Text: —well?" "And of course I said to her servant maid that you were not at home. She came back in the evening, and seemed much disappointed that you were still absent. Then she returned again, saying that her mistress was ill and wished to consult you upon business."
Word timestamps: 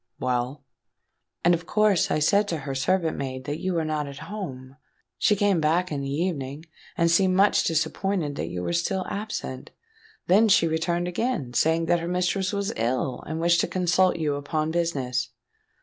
—well?" 0.19 0.63
"And 1.45 1.53
of 1.53 1.67
course 1.67 2.09
I 2.09 2.17
said 2.17 2.47
to 2.47 2.57
her 2.65 2.73
servant 2.73 3.17
maid 3.19 3.43
that 3.45 3.59
you 3.59 3.75
were 3.75 3.85
not 3.85 4.07
at 4.07 4.17
home. 4.31 4.77
She 5.19 5.35
came 5.35 5.61
back 5.61 5.91
in 5.91 6.01
the 6.01 6.09
evening, 6.09 6.65
and 6.97 7.11
seemed 7.11 7.35
much 7.35 7.63
disappointed 7.65 8.35
that 8.35 8.47
you 8.49 8.63
were 8.63 8.73
still 8.73 9.05
absent. 9.11 9.69
Then 10.25 10.49
she 10.49 10.67
returned 10.67 11.07
again, 11.07 11.53
saying 11.53 11.85
that 11.85 11.99
her 11.99 12.07
mistress 12.07 12.51
was 12.51 12.73
ill 12.77 13.23
and 13.27 13.39
wished 13.39 13.61
to 13.61 13.67
consult 13.67 14.15
you 14.15 14.33
upon 14.33 14.71
business." 14.71 15.29